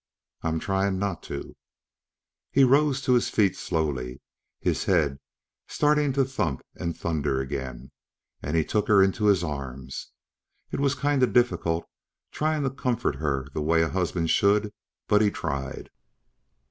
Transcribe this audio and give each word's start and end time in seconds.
"I'm 0.41 0.59
trying 0.59 0.97
not 0.97 1.21
to." 1.29 1.55
He 2.51 2.63
rose 2.63 3.03
to 3.03 3.13
his 3.13 3.29
feet 3.29 3.55
slowly, 3.55 4.19
his 4.59 4.85
head 4.85 5.19
starting 5.67 6.11
to 6.13 6.25
thump 6.25 6.63
and 6.73 6.97
thunder 6.97 7.39
again, 7.39 7.91
and 8.41 8.67
took 8.67 8.87
her 8.87 9.03
into 9.03 9.25
his 9.25 9.43
arms. 9.43 10.07
It 10.71 10.79
was 10.79 10.95
kind 10.95 11.21
of 11.21 11.33
difficult, 11.33 11.87
trying 12.31 12.63
to 12.63 12.71
comfort 12.71 13.17
her 13.17 13.45
the 13.53 13.61
way 13.61 13.83
a 13.83 13.89
husband 13.89 14.31
should, 14.31 14.73
but 15.07 15.21
he 15.21 15.29
tried. 15.29 15.91